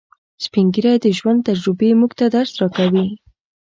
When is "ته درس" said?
2.19-2.51